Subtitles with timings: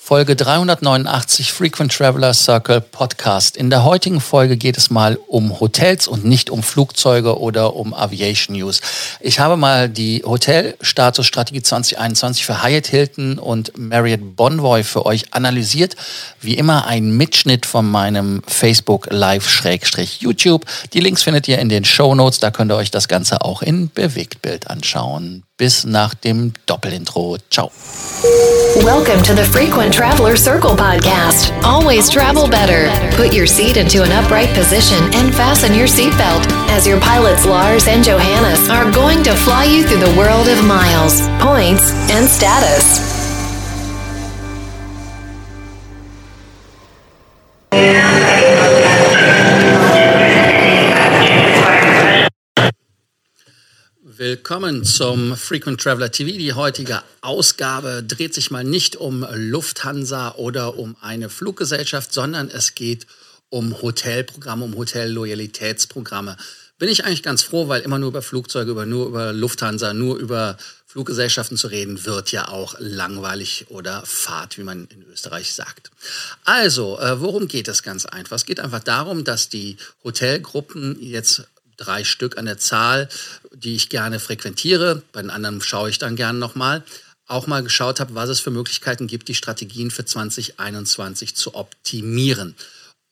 [0.00, 3.58] Folge 389 Frequent Traveler Circle Podcast.
[3.58, 7.92] In der heutigen Folge geht es mal um Hotels und nicht um Flugzeuge oder um
[7.92, 8.80] Aviation News.
[9.20, 15.94] Ich habe mal die Hotelstatusstrategie 2021 für Hyatt Hilton und Marriott Bonvoy für euch analysiert.
[16.40, 20.64] Wie immer ein Mitschnitt von meinem Facebook Live-YouTube.
[20.94, 22.38] Die Links findet ihr in den Show Notes.
[22.38, 25.42] Da könnt ihr euch das Ganze auch in Bewegtbild anschauen.
[25.58, 27.36] Bis nach dem Doppelintro.
[27.50, 27.72] Ciao.
[28.84, 31.52] Welcome to the Frequent Traveler Circle podcast.
[31.64, 32.88] Always travel better.
[33.16, 37.88] Put your seat into an upright position and fasten your seatbelt as your pilots Lars
[37.88, 43.17] and Johannes are going to fly you through the world of miles, points, and status.
[54.30, 56.36] Willkommen zum Frequent Traveler TV.
[56.36, 62.74] Die heutige Ausgabe dreht sich mal nicht um Lufthansa oder um eine Fluggesellschaft, sondern es
[62.74, 63.06] geht
[63.48, 66.36] um Hotelprogramme, um Hotelloyalitätsprogramme.
[66.78, 70.18] Bin ich eigentlich ganz froh, weil immer nur über Flugzeuge, über, nur über Lufthansa, nur
[70.18, 75.90] über Fluggesellschaften zu reden, wird ja auch langweilig oder fad, wie man in Österreich sagt.
[76.44, 78.36] Also, äh, worum geht es ganz einfach?
[78.36, 81.44] Es geht einfach darum, dass die Hotelgruppen jetzt
[81.78, 83.08] drei Stück an der Zahl,
[83.54, 85.02] die ich gerne frequentiere.
[85.12, 86.84] Bei den anderen schaue ich dann gerne nochmal.
[87.26, 92.54] Auch mal geschaut habe, was es für Möglichkeiten gibt, die Strategien für 2021 zu optimieren.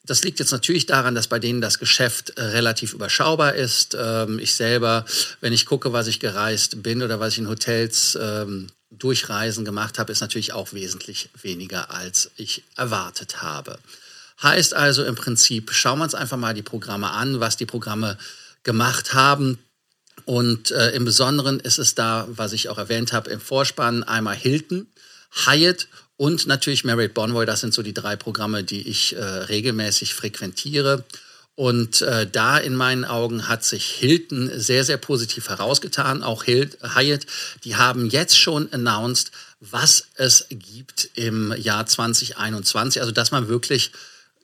[0.05, 3.97] Das liegt jetzt natürlich daran, dass bei denen das Geschäft äh, relativ überschaubar ist.
[3.99, 5.05] Ähm, ich selber,
[5.41, 9.99] wenn ich gucke, was ich gereist bin oder was ich in Hotels ähm, durchreisen gemacht
[9.99, 13.79] habe, ist natürlich auch wesentlich weniger, als ich erwartet habe.
[14.43, 18.17] Heißt also im Prinzip, schauen wir uns einfach mal die Programme an, was die Programme
[18.67, 19.59] gemacht haben.
[20.27, 24.35] Und äh, im Besonderen ist es da, was ich auch erwähnt habe, im Vorspann einmal
[24.35, 24.89] Hilton,
[25.47, 25.87] Hyatt
[26.17, 27.47] und natürlich Marriott Bonvoy.
[27.47, 31.05] Das sind so die drei Programme, die ich äh, regelmäßig frequentiere.
[31.55, 36.23] Und äh, da in meinen Augen hat sich Hilton sehr, sehr positiv herausgetan.
[36.23, 37.25] Auch Hilt, Hyatt,
[37.65, 39.31] die haben jetzt schon announced,
[39.61, 43.01] was es gibt im Jahr 2021.
[43.01, 43.93] Also, dass man wirklich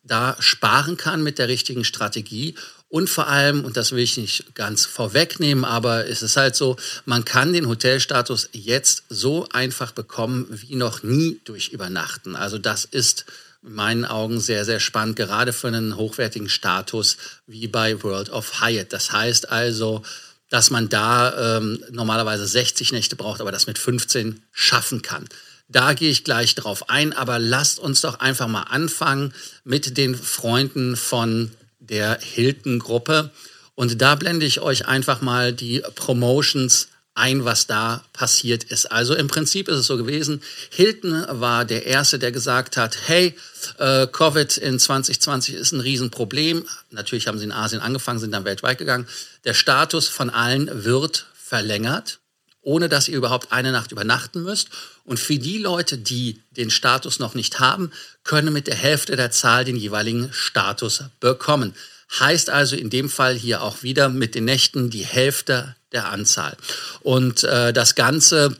[0.05, 2.55] da sparen kann mit der richtigen Strategie
[2.93, 6.77] und vor allem, und das will ich nicht ganz vorwegnehmen, aber es ist halt so,
[7.07, 12.37] man kann den Hotelstatus jetzt so einfach bekommen wie noch nie durch Übernachten.
[12.37, 13.25] Also das ist
[13.63, 17.17] in meinen Augen sehr, sehr spannend, gerade für einen hochwertigen Status
[17.47, 18.93] wie bei World of Hyatt.
[18.93, 20.03] Das heißt also,
[20.51, 25.31] dass man da ähm, normalerweise 60 Nächte braucht, aber das mit 15 schaffen kann.
[25.67, 29.33] Da gehe ich gleich drauf ein, aber lasst uns doch einfach mal anfangen
[29.65, 31.53] mit den Freunden von
[31.89, 33.31] der Hilton-Gruppe.
[33.75, 38.91] Und da blende ich euch einfach mal die Promotions ein, was da passiert ist.
[38.91, 43.35] Also im Prinzip ist es so gewesen, Hilton war der Erste, der gesagt hat, hey,
[43.79, 46.65] äh, Covid in 2020 ist ein Riesenproblem.
[46.91, 49.07] Natürlich haben sie in Asien angefangen, sind dann weltweit gegangen.
[49.45, 52.21] Der Status von allen wird verlängert,
[52.63, 54.69] ohne dass ihr überhaupt eine Nacht übernachten müsst.
[55.05, 57.93] Und für die Leute, die den Status noch nicht haben,
[58.25, 61.75] können mit der Hälfte der Zahl den jeweiligen Status bekommen.
[62.19, 66.57] Heißt also in dem Fall hier auch wieder mit den Nächten die Hälfte der Anzahl.
[67.01, 68.57] Und äh, das Ganze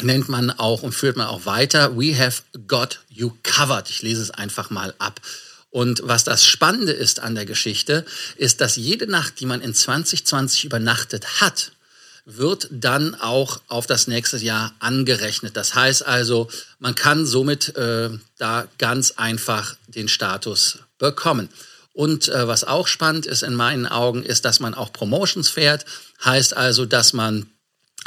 [0.00, 1.96] nennt man auch und führt man auch weiter.
[1.96, 3.90] We have got you covered.
[3.90, 5.20] Ich lese es einfach mal ab.
[5.70, 8.04] Und was das Spannende ist an der Geschichte,
[8.36, 11.72] ist, dass jede Nacht, die man in 2020 übernachtet hat,
[12.24, 15.56] wird dann auch auf das nächste Jahr angerechnet.
[15.56, 21.48] Das heißt also, man kann somit äh, da ganz einfach den Status bekommen.
[21.92, 25.84] Und äh, was auch spannend ist in meinen Augen, ist, dass man auch Promotions fährt.
[26.24, 27.50] Heißt also, dass man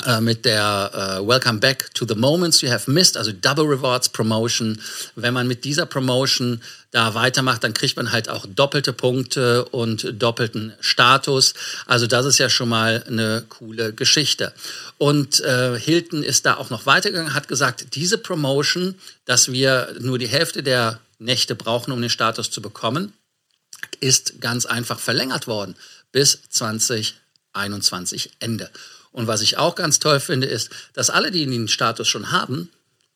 [0.03, 0.91] äh, mit der
[1.21, 4.81] äh, Welcome Back to the Moments You Have Missed, also Double Rewards Promotion.
[5.15, 6.61] Wenn man mit dieser Promotion
[6.91, 11.53] da weitermacht, dann kriegt man halt auch doppelte Punkte und doppelten Status.
[11.85, 14.53] Also das ist ja schon mal eine coole Geschichte.
[14.97, 20.19] Und äh, Hilton ist da auch noch weitergegangen, hat gesagt, diese Promotion, dass wir nur
[20.19, 23.13] die Hälfte der Nächte brauchen, um den Status zu bekommen,
[23.99, 25.75] ist ganz einfach verlängert worden
[26.11, 28.69] bis 2021 Ende.
[29.15, 32.69] Und was ich auch ganz toll finde, ist, dass alle, die den Status schon haben,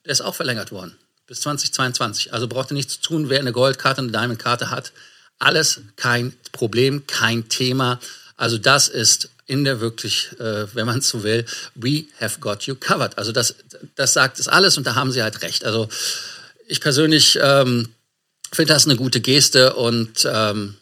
[0.06, 0.96] der ist auch verlängert worden
[1.28, 2.32] bis 2022.
[2.32, 4.94] Also braucht ihr nichts zu tun, wer eine Goldkarte, eine Diamondkarte hat.
[5.40, 8.00] Alles kein Problem, kein Thema.
[8.38, 12.76] Also das ist in der wirklich, äh, wenn man so will, we have got you
[12.76, 13.18] covered.
[13.18, 13.56] Also das,
[13.96, 15.66] das sagt es alles und da haben sie halt recht.
[15.66, 15.90] Also
[16.66, 17.90] ich persönlich ähm,
[18.54, 20.78] finde das eine gute Geste und ähm,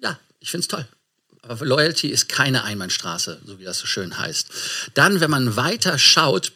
[0.00, 0.86] ja, ich finde es toll.
[1.42, 4.48] Aber Loyalty ist keine Einbahnstraße, so wie das so schön heißt.
[4.94, 6.52] Dann, wenn man weiter schaut,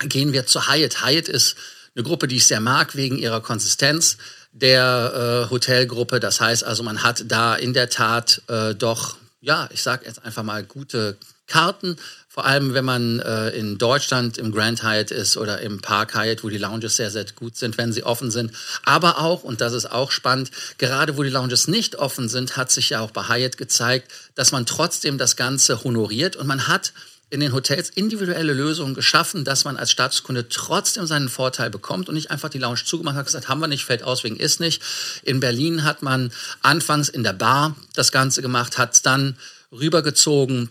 [0.00, 1.04] gehen wir zu Hyatt.
[1.04, 1.56] Hyatt ist
[1.94, 4.16] eine Gruppe, die ich sehr mag wegen ihrer Konsistenz
[4.52, 6.20] der äh, Hotelgruppe.
[6.20, 10.24] Das heißt also, man hat da in der Tat äh, doch, ja, ich sage jetzt
[10.24, 11.16] einfach mal gute
[11.46, 11.96] Karten.
[12.40, 16.42] Vor allem, wenn man äh, in Deutschland im Grand Hyatt ist oder im Park Hyatt,
[16.42, 18.52] wo die Lounges sehr, sehr gut sind, wenn sie offen sind.
[18.82, 22.70] Aber auch, und das ist auch spannend, gerade wo die Lounges nicht offen sind, hat
[22.70, 26.94] sich ja auch bei Hyatt gezeigt, dass man trotzdem das Ganze honoriert und man hat
[27.28, 32.14] in den Hotels individuelle Lösungen geschaffen, dass man als Statuskunde trotzdem seinen Vorteil bekommt und
[32.14, 34.82] nicht einfach die Lounge zugemacht hat, gesagt, haben wir nicht, fällt aus wegen ist nicht.
[35.24, 36.32] In Berlin hat man
[36.62, 39.36] anfangs in der Bar das Ganze gemacht, hat es dann
[39.70, 40.70] rübergezogen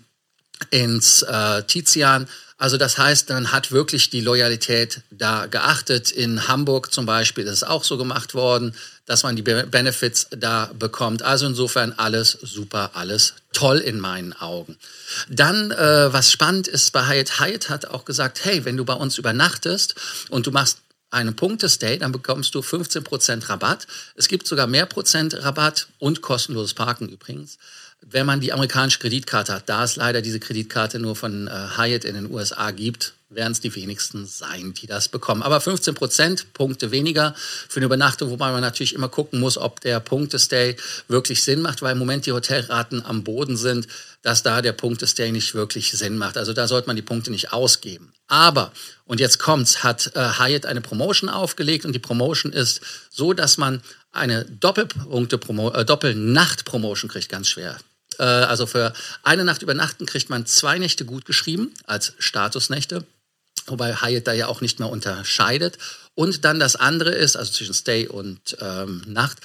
[0.72, 2.28] ins äh, Tizian.
[2.58, 6.12] Also das heißt, dann hat wirklich die Loyalität da geachtet.
[6.12, 8.76] In Hamburg zum Beispiel ist es auch so gemacht worden,
[9.06, 11.24] dass man die Benefits da bekommt.
[11.24, 14.78] Also insofern alles super, alles toll in meinen Augen.
[15.30, 18.94] Dann, äh, was spannend ist bei Hyatt, Hyatt hat auch gesagt, hey, wenn du bei
[18.94, 19.96] uns übernachtest
[20.30, 20.80] und du machst
[21.12, 23.88] einen Punktestay, dann bekommst du 15% Rabatt.
[24.16, 27.58] Es gibt sogar mehr Prozent Rabatt und kostenloses Parken übrigens
[28.02, 32.06] wenn man die amerikanische Kreditkarte hat, da es leider diese Kreditkarte nur von äh, Hyatt
[32.06, 35.44] in den USA gibt, werden es die wenigsten sein, die das bekommen.
[35.44, 39.82] Aber 15 Prozent Punkte weniger für eine Übernachtung, wobei man natürlich immer gucken muss, ob
[39.82, 40.76] der Punktestay
[41.08, 43.88] wirklich Sinn macht, weil im Moment die Hotelraten am Boden sind,
[44.24, 46.38] dass da der Punktestay nicht wirklich Sinn macht.
[46.38, 48.14] Also da sollte man die Punkte nicht ausgeben.
[48.28, 48.72] Aber,
[49.06, 52.82] und jetzt kommt's, hat äh, Hyatt eine Promotion aufgelegt und die Promotion ist
[53.12, 53.82] so, dass man
[54.12, 55.40] eine Doppelpunkte
[55.76, 57.78] äh, Doppelnacht-Promotion kriegt, ganz schwer
[58.18, 58.94] äh, also für
[59.24, 63.06] eine Nacht übernachten kriegt man zwei Nächte gut geschrieben als Statusnächte.
[63.70, 65.78] Wobei Hyatt da ja auch nicht mehr unterscheidet.
[66.16, 69.38] Und dann das andere ist, also zwischen Stay und ähm, Nacht.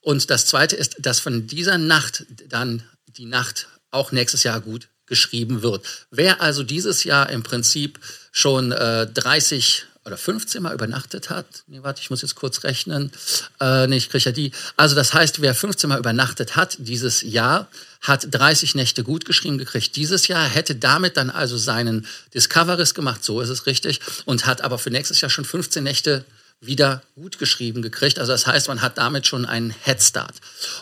[0.00, 4.88] Und das zweite ist, dass von dieser Nacht dann die Nacht auch nächstes Jahr gut
[5.06, 5.84] geschrieben wird.
[6.10, 7.98] Wer also dieses Jahr im Prinzip
[8.30, 11.46] schon äh, 30 oder 15 Mal übernachtet hat.
[11.66, 13.12] Nee, warte, ich muss jetzt kurz rechnen.
[13.60, 14.52] Äh, nee, ich kriege ja die.
[14.76, 17.68] Also das heißt, wer 15 Mal übernachtet hat dieses Jahr,
[18.00, 23.22] hat 30 Nächte gut geschrieben gekriegt dieses Jahr, hätte damit dann also seinen Discoveries gemacht,
[23.22, 26.24] so ist es richtig, und hat aber für nächstes Jahr schon 15 Nächte
[26.62, 28.18] wieder gut geschrieben gekriegt.
[28.18, 30.34] Also das heißt, man hat damit schon einen Headstart.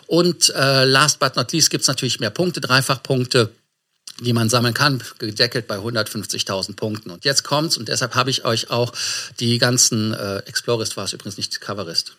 [0.06, 3.50] Und äh, last but not least gibt es natürlich mehr Punkte, Dreifachpunkte
[4.20, 7.10] die man sammeln kann, gedeckelt bei 150.000 Punkten.
[7.10, 8.92] Und jetzt kommt's und deshalb habe ich euch auch
[9.40, 12.16] die ganzen äh, Explorist war es übrigens nicht Coverist.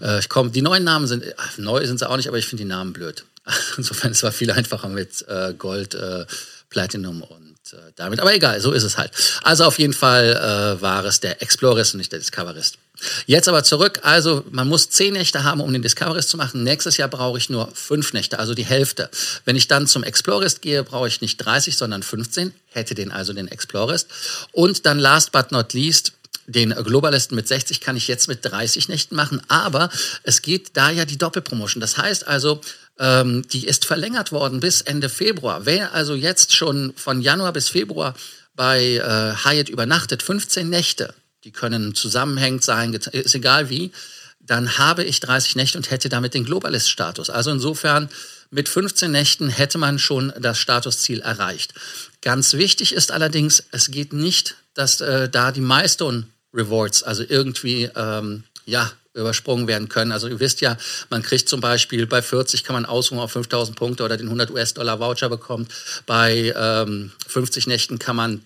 [0.00, 2.46] Äh, ich komm, die neuen Namen sind äh, neu sind sie auch nicht, aber ich
[2.46, 3.24] finde die Namen blöd.
[3.76, 6.26] Insofern es war viel einfacher mit äh, Gold, äh,
[6.70, 8.20] Platinum und äh, damit.
[8.20, 9.10] Aber egal, so ist es halt.
[9.42, 12.78] Also auf jeden Fall äh, war es der Explorist und nicht der Discoverist.
[13.26, 14.00] Jetzt aber zurück.
[14.02, 16.64] Also man muss zehn Nächte haben, um den Discoverist zu machen.
[16.64, 19.10] Nächstes Jahr brauche ich nur fünf Nächte, also die Hälfte.
[19.44, 22.52] Wenn ich dann zum Explorist gehe, brauche ich nicht 30, sondern 15.
[22.70, 24.08] Hätte den also den Explorist.
[24.52, 26.12] Und dann last but not least
[26.48, 29.90] den Globalisten mit 60 kann ich jetzt mit 30 Nächten machen, aber
[30.22, 31.80] es geht da ja die Doppelpromotion.
[31.80, 32.62] Das heißt also,
[32.98, 35.66] ähm, die ist verlängert worden bis Ende Februar.
[35.66, 38.14] Wer also jetzt schon von Januar bis Februar
[38.54, 41.14] bei äh, Hyatt übernachtet, 15 Nächte,
[41.44, 43.92] die können zusammenhängend sein, ist egal wie,
[44.40, 47.30] dann habe ich 30 Nächte und hätte damit den Globalist-Status.
[47.30, 48.08] Also insofern
[48.50, 51.74] mit 15 Nächten hätte man schon das Statusziel erreicht.
[52.22, 57.90] Ganz wichtig ist allerdings, es geht nicht, dass äh, da die Milestone Rewards, also irgendwie
[57.94, 60.12] ähm, ja übersprungen werden können.
[60.12, 60.76] Also ihr wisst ja,
[61.10, 64.50] man kriegt zum Beispiel bei 40 kann man Ausruhen auf 5000 Punkte oder den 100
[64.50, 65.72] US-Dollar Voucher bekommt.
[66.06, 68.42] Bei ähm, 50 Nächten kann man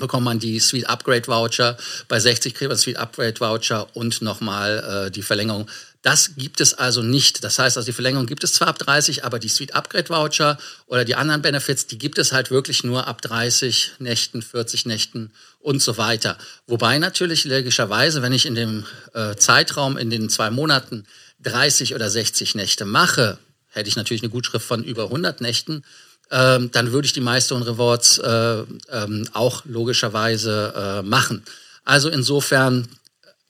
[0.00, 1.76] bekommt man die Suite Upgrade Voucher.
[2.08, 5.68] Bei 60 kriegt man Suite Upgrade Voucher und nochmal äh, die Verlängerung.
[6.02, 7.42] Das gibt es also nicht.
[7.42, 10.56] Das heißt, also die Verlängerung gibt es zwar ab 30, aber die Suite Upgrade Voucher
[10.86, 15.32] oder die anderen Benefits, die gibt es halt wirklich nur ab 30 Nächten, 40 Nächten
[15.58, 16.38] und so weiter.
[16.66, 21.04] Wobei natürlich logischerweise, wenn ich in dem äh, Zeitraum in den zwei Monaten
[21.42, 23.38] 30 oder 60 Nächte mache,
[23.70, 25.84] hätte ich natürlich eine Gutschrift von über 100 Nächten
[26.30, 31.42] ähm, dann würde ich die Milestone Rewards äh, ähm, auch logischerweise äh, machen.
[31.84, 32.88] Also insofern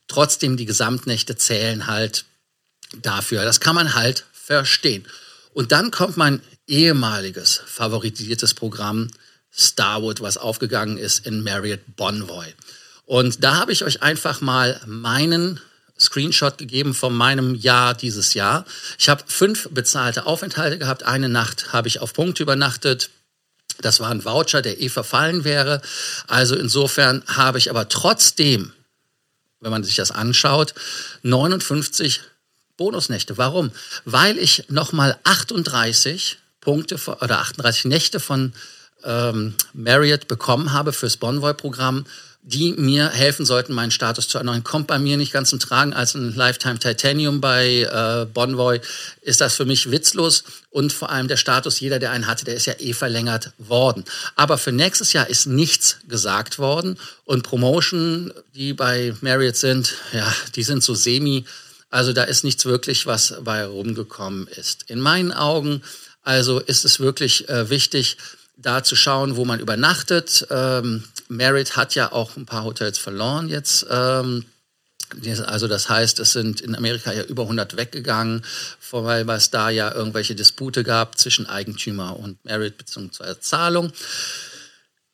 [0.06, 2.25] trotzdem die Gesamtnächte zählen halt
[3.02, 3.44] dafür.
[3.44, 5.06] Das kann man halt verstehen.
[5.52, 9.11] Und dann kommt mein ehemaliges favorisiertes Programm
[9.50, 12.47] Starwood, was aufgegangen ist in Marriott Bonvoy.
[13.06, 15.61] Und da habe ich euch einfach mal meinen
[15.99, 18.64] Screenshot gegeben von meinem Jahr dieses Jahr.
[18.99, 21.02] Ich habe fünf bezahlte Aufenthalte gehabt.
[21.02, 23.11] Eine Nacht habe ich auf Punkt übernachtet.
[23.81, 25.81] Das war ein Voucher, der eh verfallen wäre.
[26.26, 28.73] Also insofern habe ich aber trotzdem,
[29.61, 30.75] wenn man sich das anschaut,
[31.23, 32.21] 59
[32.76, 33.38] Bonusnächte.
[33.38, 33.73] Warum?
[34.05, 38.52] Weil ich nochmal 38 Punkte oder 38 Nächte von
[39.05, 42.07] ähm, Marriott bekommen habe fürs Bonvoy-Programm
[42.49, 44.64] die mir helfen sollten, meinen Status zu erneuern.
[44.64, 48.81] Kommt bei mir nicht ganz zum Tragen als ein Lifetime Titanium bei äh, Bonvoy,
[49.21, 50.45] ist das für mich witzlos.
[50.71, 54.05] Und vor allem der Status, jeder, der einen hatte, der ist ja eh verlängert worden.
[54.35, 56.99] Aber für nächstes Jahr ist nichts gesagt worden.
[57.26, 61.45] Und Promotion, die bei Marriott sind, ja, die sind so semi.
[61.90, 64.88] Also da ist nichts wirklich, was bei rumgekommen ist.
[64.88, 65.83] In meinen Augen
[66.23, 68.17] also ist es wirklich äh, wichtig,
[68.57, 70.47] da zu schauen, wo man übernachtet.
[70.50, 73.87] Ähm, Merit hat ja auch ein paar Hotels verloren jetzt.
[73.90, 74.44] Ähm,
[75.47, 78.44] also das heißt, es sind in Amerika ja über 100 weggegangen,
[78.90, 83.40] weil es da ja irgendwelche Dispute gab zwischen Eigentümer und Merit bzw.
[83.40, 83.92] Zahlung.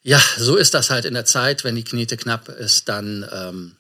[0.03, 1.65] Ja, so ist das halt in der Zeit.
[1.65, 3.77] Wenn die Knete knapp ist, dann ähm,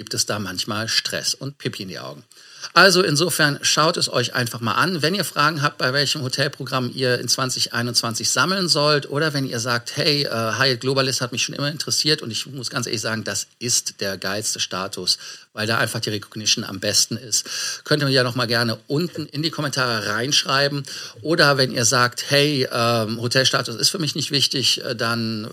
[0.00, 2.24] gibt es da manchmal Stress und Pipi in die Augen.
[2.72, 5.02] Also insofern schaut es euch einfach mal an.
[5.02, 9.60] Wenn ihr Fragen habt, bei welchem Hotelprogramm ihr in 2021 sammeln sollt oder wenn ihr
[9.60, 13.02] sagt, hey, äh, Hyatt Globalist hat mich schon immer interessiert und ich muss ganz ehrlich
[13.02, 15.18] sagen, das ist der geilste Status,
[15.52, 17.84] weil da einfach die Recognition am besten ist.
[17.84, 20.84] Könnt ihr mir ja noch mal gerne unten in die Kommentare reinschreiben
[21.20, 25.46] oder wenn ihr sagt, hey, ähm, Hotelstatus ist für mich nicht wichtig, äh, dann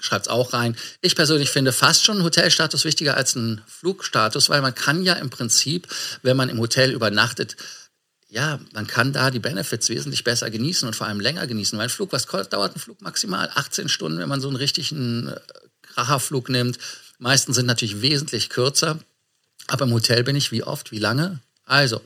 [0.00, 0.76] schreibt es auch rein.
[1.00, 5.14] Ich persönlich finde fast schon einen Hotelstatus wichtiger als einen Flugstatus, weil man kann ja
[5.14, 5.88] im Prinzip,
[6.22, 7.56] wenn man im Hotel übernachtet,
[8.30, 11.78] ja, man kann da die Benefits wesentlich besser genießen und vor allem länger genießen.
[11.78, 13.50] Weil ein Flug, was dauert ein Flug maximal?
[13.54, 15.40] 18 Stunden, wenn man so einen richtigen äh,
[15.82, 16.78] Kracherflug nimmt.
[17.18, 18.98] Meisten sind natürlich wesentlich kürzer.
[19.66, 21.40] Aber im Hotel bin ich wie oft, wie lange?
[21.64, 22.00] Also,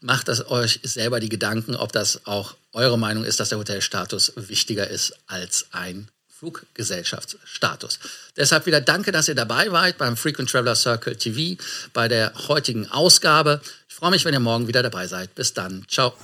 [0.00, 4.32] macht das euch selber die Gedanken, ob das auch eure Meinung ist, dass der Hotelstatus
[4.36, 6.08] wichtiger ist als ein
[6.42, 7.98] Fluggesellschaftsstatus.
[8.36, 12.90] Deshalb wieder danke, dass ihr dabei wart beim Frequent Traveler Circle TV bei der heutigen
[12.90, 13.60] Ausgabe.
[13.88, 15.32] Ich freue mich, wenn ihr morgen wieder dabei seid.
[15.36, 15.84] Bis dann.
[15.88, 16.14] Ciao.